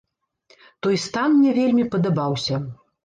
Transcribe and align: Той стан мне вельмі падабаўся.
Той 0.87 0.97
стан 1.03 1.35
мне 1.37 1.51
вельмі 1.59 1.85
падабаўся. 1.97 2.55